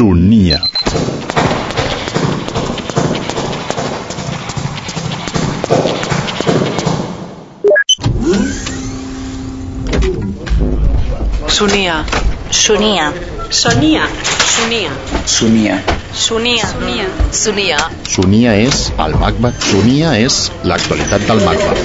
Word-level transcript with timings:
Sonia. 0.00 0.58
Sonia. 11.48 12.04
Sonia. 12.50 13.12
Sonia. 13.50 14.08
Sonia. 14.46 14.88
Sonia. 15.26 15.82
Sonia. 16.14 16.64
Sonia. 17.30 17.76
Sonia 18.08 18.56
és 18.56 18.88
el 18.96 19.18
Macba. 19.20 19.52
Sonia 19.68 20.16
és 20.16 20.40
l'actualitat 20.64 21.28
del 21.28 21.44
Macba. 21.44 21.76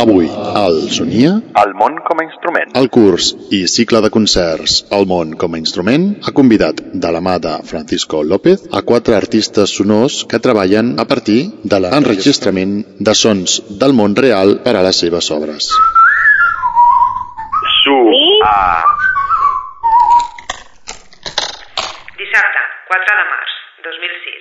Avui, 0.00 0.39
al 0.54 0.76
Sonia, 0.90 1.32
El 1.62 1.74
món 1.74 1.96
com 2.06 2.20
a 2.20 2.24
instrument. 2.24 2.70
el 2.76 2.88
curs 2.90 3.30
i 3.50 3.66
cicle 3.68 4.00
de 4.04 4.10
concerts 4.10 4.84
El 4.90 5.06
món 5.06 5.34
com 5.36 5.54
a 5.54 5.58
instrument 5.58 6.08
ha 6.26 6.32
convidat 6.32 6.80
de 7.04 7.10
la 7.12 7.20
mà 7.20 7.38
de 7.40 7.52
Francisco 7.64 8.22
López 8.24 8.66
a 8.72 8.82
quatre 8.82 9.14
artistes 9.16 9.70
sonors 9.76 10.24
que 10.28 10.38
treballen 10.38 10.98
a 10.98 11.04
partir 11.04 11.50
de 11.64 11.80
l'enregistrament 11.80 12.84
de 12.98 13.14
sons 13.14 13.60
del 13.70 13.92
món 13.92 14.16
real 14.16 14.58
per 14.64 14.76
a 14.76 14.82
les 14.82 14.96
seves 15.04 15.30
obres. 15.30 15.70
Su. 17.84 17.96
A. 18.44 18.82
Dissabte, 22.20 22.62
4 22.90 23.14
de 23.20 23.24
març, 23.32 23.52
2006. 23.86 24.39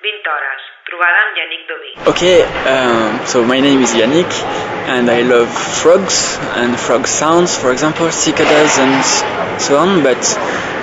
20 0.00 0.28
hores. 0.28 0.62
Trobada 0.86 1.18
amb 1.24 1.36
Yannick 1.38 1.62
Dauby. 1.68 1.90
Okay, 2.12 2.42
um, 2.72 3.26
so 3.26 3.44
my 3.44 3.60
name 3.60 3.82
is 3.82 3.92
Yannick, 3.92 4.30
and 4.86 5.10
I 5.10 5.22
love 5.22 5.48
frogs 5.48 6.38
and 6.54 6.78
frog 6.78 7.06
sounds, 7.06 7.56
for 7.56 7.72
example, 7.72 8.10
cicadas 8.12 8.78
and 8.78 9.60
so 9.60 9.78
on. 9.78 10.02
But 10.02 10.22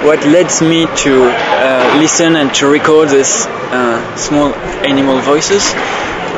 what 0.03 0.25
led 0.25 0.49
me 0.61 0.87
to 1.05 1.13
uh, 1.31 1.97
listen 1.99 2.35
and 2.35 2.53
to 2.55 2.67
record 2.67 3.09
these 3.09 3.45
uh, 3.71 4.15
small 4.17 4.53
animal 4.83 5.19
voices 5.21 5.63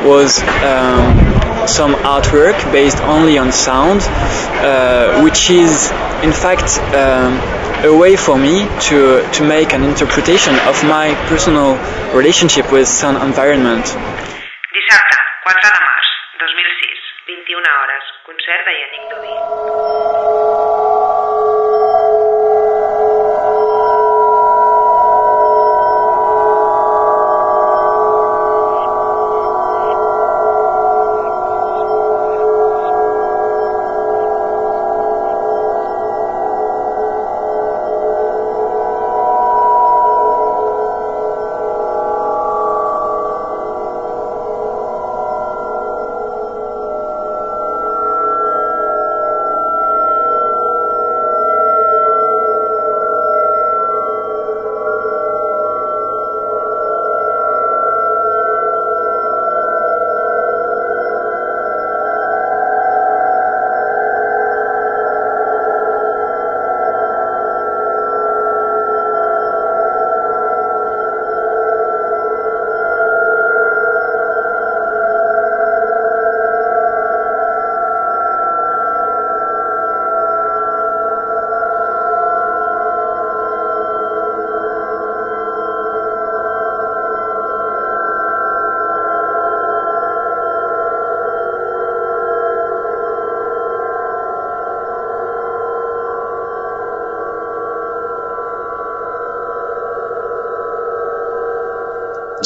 was 0.04 0.38
um, 0.62 1.66
some 1.66 1.94
artwork 2.04 2.56
based 2.70 3.00
only 3.02 3.38
on 3.38 3.50
sound, 3.52 4.00
uh, 4.04 5.22
which 5.24 5.50
is 5.50 5.90
in 6.22 6.32
fact 6.32 6.78
um, 6.94 7.40
a 7.84 7.92
way 7.92 8.16
for 8.16 8.38
me 8.38 8.64
to, 8.88 9.20
to 9.32 9.44
make 9.44 9.72
an 9.74 9.84
interpretation 9.84 10.54
of 10.64 10.82
my 10.84 11.14
personal 11.28 11.76
relationship 12.16 12.72
with 12.72 12.88
sound 12.88 13.16
environment. 13.20 13.84
Dissabte, 14.72 15.16
4 15.44 15.52
de 15.60 15.70
març, 15.84 16.06
2006. 16.40 16.96
21 17.26 17.62
hores. 17.76 18.04
Concert 18.24 18.64
de 18.64 18.72
Yannick. 18.80 19.35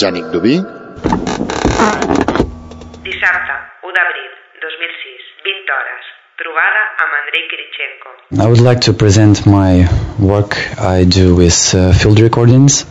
Yannick 0.03 0.31
Dauby, 0.33 0.56
Dissabte, 3.05 3.55
1 3.83 3.93
d'abril, 3.97 4.33
2006. 4.62 5.21
20 5.44 5.72
hores. 5.77 6.05
Trobada 6.41 6.81
amb 7.03 7.12
Andrei 7.21 7.43
Kirichenko. 7.50 8.09
I 8.43 8.47
would 8.47 8.60
like 8.60 8.81
to 8.87 8.93
present 8.93 9.44
my 9.47 9.89
work 10.19 10.56
I 10.78 11.05
do 11.05 11.34
with 11.34 11.75
uh, 11.75 11.93
field 11.93 12.21
recordings. 12.21 12.87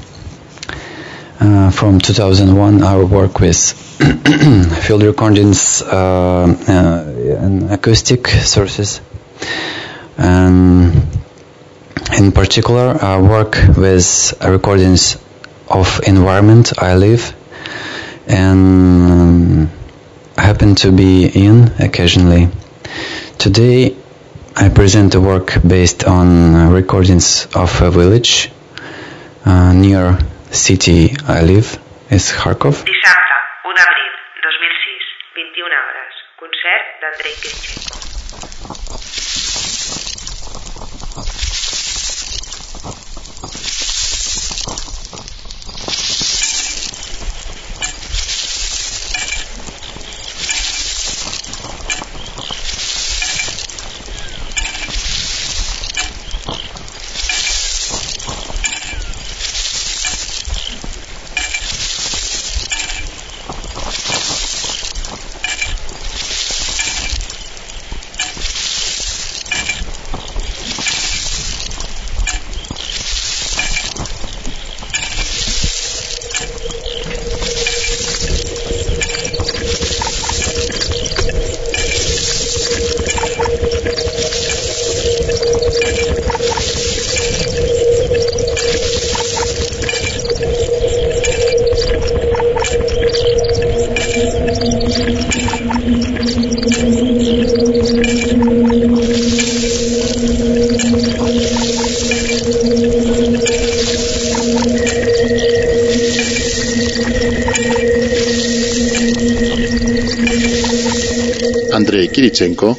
Uh, 1.39 1.71
from 1.71 1.99
2001, 1.99 2.83
I 2.83 3.03
work 3.03 3.39
with 3.39 3.57
field 4.85 5.03
recordings 5.03 5.81
uh, 5.81 5.87
uh, 5.87 7.45
and 7.45 7.71
acoustic 7.71 8.27
sources. 8.27 9.01
And 10.17 11.01
in 12.17 12.31
particular, 12.33 12.97
I 13.01 13.21
work 13.21 13.55
with 13.77 14.33
recordings 14.43 15.17
of 15.69 16.01
environment 16.05 16.73
I 16.77 16.95
live 16.95 17.35
and 18.27 19.09
um, 19.11 19.71
happen 20.37 20.75
to 20.75 20.91
be 20.91 21.25
in 21.25 21.71
occasionally. 21.79 22.49
Today, 23.37 23.95
I 24.55 24.69
present 24.69 25.15
a 25.15 25.21
work 25.21 25.57
based 25.65 26.03
on 26.03 26.71
recordings 26.73 27.47
of 27.55 27.81
a 27.81 27.91
village 27.91 28.51
uh, 29.45 29.73
near 29.73 30.19
city 30.51 31.15
I 31.27 31.41
live, 31.41 31.79
is 32.09 32.31
Kharkov. 32.31 32.83
Dissabte, 32.85 33.37
1 33.63 33.75
d'abril, 33.75 34.13
2006. 34.43 35.19
21 35.33 35.71
hores. 35.71 36.15
Concert 36.39 36.83
d'Andrei. 37.01 37.78
Kirichenko, 112.19 112.75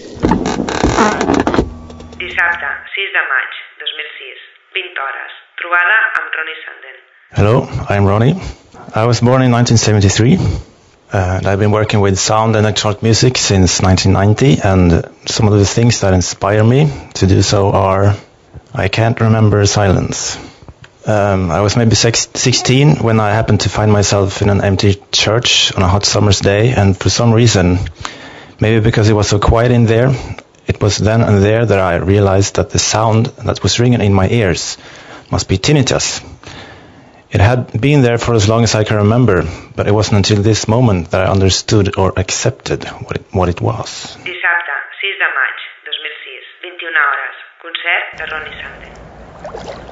Dissabte, 2.20 2.70
6 2.92 3.12
de 3.16 3.22
maig, 3.30 3.52
2006, 3.80 4.42
20 4.76 5.00
hores. 5.00 5.32
Trobada 5.56 5.96
amb 6.18 6.28
Ronnie 6.36 6.58
Sanden. 6.64 6.96
Hello, 7.38 7.54
I'm 7.88 8.04
Ronnie. 8.04 8.34
I 8.94 9.06
was 9.06 9.22
born 9.22 9.40
in 9.40 9.50
1973 9.50 10.36
uh, 10.36 11.38
and 11.38 11.46
I've 11.46 11.58
been 11.58 11.70
working 11.70 12.02
with 12.02 12.18
sound 12.18 12.54
and 12.54 12.66
electronic 12.66 13.02
music 13.02 13.38
since 13.38 13.80
1990 13.80 14.60
and 14.60 15.08
some 15.24 15.48
of 15.48 15.58
the 15.58 15.64
things 15.64 16.00
that 16.00 16.12
inspire 16.12 16.62
me 16.62 16.92
to 17.14 17.26
do 17.26 17.40
so 17.40 17.70
are 17.70 18.14
I 18.74 18.88
can't 18.88 19.18
remember 19.22 19.64
silence. 19.64 20.36
Um, 21.06 21.50
I 21.50 21.62
was 21.62 21.78
maybe 21.78 21.94
six, 21.94 22.28
16 22.34 22.96
when 22.96 23.18
I 23.20 23.30
happened 23.30 23.62
to 23.62 23.70
find 23.70 23.90
myself 23.90 24.42
in 24.42 24.50
an 24.50 24.60
empty 24.60 25.00
church 25.12 25.74
on 25.74 25.82
a 25.82 25.88
hot 25.88 26.04
summer's 26.04 26.40
day 26.40 26.74
and 26.74 26.94
for 26.94 27.08
some 27.08 27.32
reason, 27.32 27.78
maybe 28.60 28.80
because 28.80 29.08
it 29.08 29.14
was 29.14 29.28
so 29.28 29.38
quiet 29.38 29.72
in 29.72 29.86
there, 29.86 30.10
it 30.66 30.80
was 30.80 30.98
then 30.98 31.22
and 31.22 31.42
there 31.42 31.64
that 31.64 31.78
I 31.78 31.96
realized 31.96 32.56
that 32.56 32.70
the 32.70 32.78
sound 32.78 33.26
that 33.26 33.62
was 33.62 33.80
ringing 33.80 34.00
in 34.00 34.14
my 34.14 34.28
ears 34.28 34.78
must 35.30 35.48
be 35.48 35.58
tinnitus. 35.58 36.22
It 37.30 37.40
had 37.40 37.80
been 37.80 38.02
there 38.02 38.18
for 38.18 38.34
as 38.34 38.48
long 38.48 38.64
as 38.64 38.74
I 38.74 38.84
can 38.84 38.96
remember, 38.96 39.44
but 39.76 39.86
it 39.86 39.92
wasn't 39.92 40.16
until 40.16 40.42
this 40.42 40.66
moment 40.66 41.10
that 41.12 41.26
I 41.26 41.30
understood 41.30 41.96
or 41.96 42.12
accepted 42.18 42.84
what 42.84 43.16
it, 43.16 43.24
what 43.30 43.48
it 43.48 43.60
was. 43.60 44.16
Dissabte, 44.26 44.76
6 45.00 45.18
de 45.22 45.28
maig, 45.38 45.58
2006, 45.86 46.44
21 46.60 46.94
hores. 47.02 47.36
Concert 47.62 48.06
de 48.18 48.24
Ronnie 48.34 48.56
Sanden. 48.60 49.89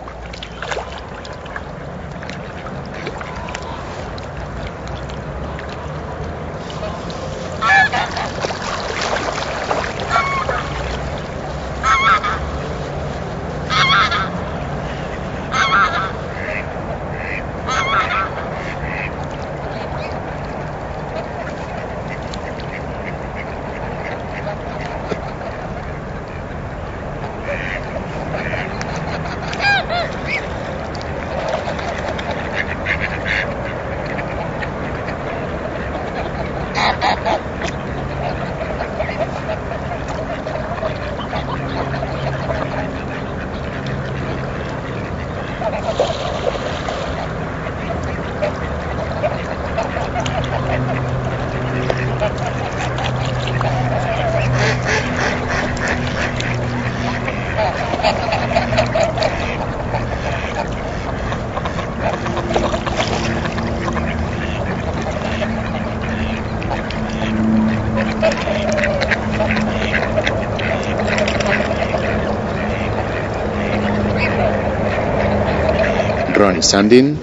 Sandin, 76.62 77.16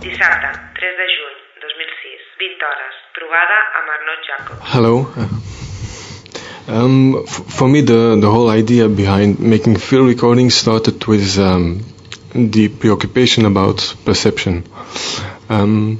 Dissabte, 0.00 0.50
3 0.74 0.96
de 1.00 1.06
juny, 1.14 1.36
2006, 1.60 2.20
20 2.38 2.64
hores. 2.64 2.96
Trobada 3.16 3.58
amb 3.78 3.88
Arnaud 3.94 4.20
Jacob. 4.28 4.56
Hello. 4.72 4.94
Um, 6.68 7.26
for 7.26 7.68
me, 7.68 7.80
the, 7.80 8.16
the 8.20 8.30
whole 8.30 8.48
idea 8.48 8.88
behind 8.88 9.40
making 9.40 9.76
field 9.76 10.06
recordings 10.06 10.54
started 10.54 11.04
with 11.06 11.38
um, 11.38 11.84
the 12.34 12.68
preoccupation 12.68 13.44
about 13.44 13.94
perception. 14.04 14.64
Um, 15.48 15.98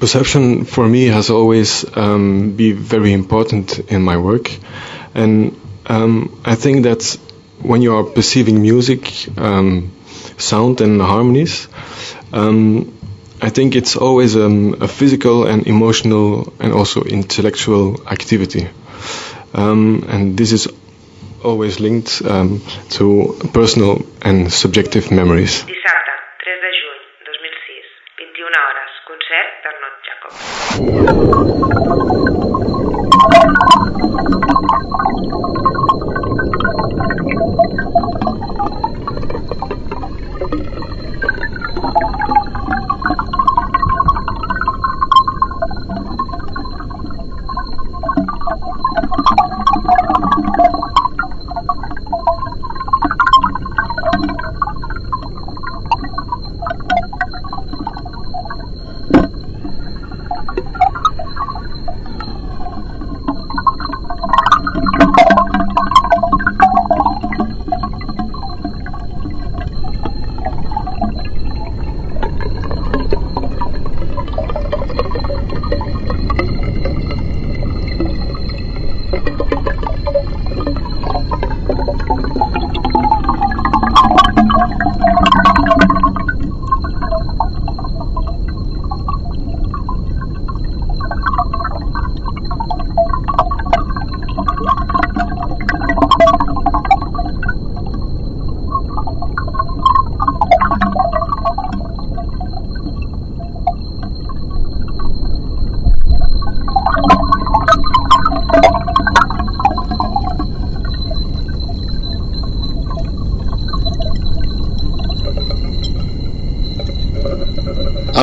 perception 0.00 0.64
for 0.64 0.88
me 0.88 1.06
has 1.06 1.30
always 1.30 1.84
um, 1.96 2.56
been 2.56 2.76
very 2.76 3.12
important 3.12 3.78
in 3.90 4.02
my 4.02 4.16
work, 4.16 4.50
and 5.14 5.54
um, 5.86 6.40
I 6.44 6.54
think 6.54 6.84
that 6.84 7.18
when 7.60 7.82
you 7.82 7.94
are 7.96 8.04
perceiving 8.04 8.62
music, 8.62 9.28
um, 9.38 9.92
sound, 10.38 10.80
and 10.80 11.00
harmonies, 11.00 11.68
um, 12.32 12.92
I 13.40 13.50
think 13.50 13.76
it's 13.76 13.96
always 13.96 14.36
um, 14.36 14.76
a 14.80 14.88
physical 14.88 15.46
and 15.46 15.66
emotional 15.66 16.52
and 16.60 16.72
also 16.72 17.02
intellectual 17.02 18.06
activity. 18.08 18.68
Um, 19.52 20.04
and 20.08 20.36
this 20.36 20.52
is 20.52 20.68
always 21.44 21.78
linked 21.78 22.22
um, 22.24 22.62
to 22.90 23.36
personal 23.52 24.02
and 24.22 24.52
subjective 24.52 25.10
memories. 25.10 25.64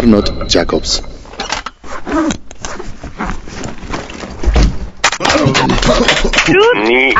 Arnold 0.01 0.49
Jacobs. 0.49 1.03
Ni. 6.89 7.13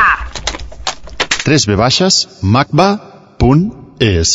3 1.44 1.66
v 1.68 1.76
baixes 1.78 2.26
macba.es 2.42 4.34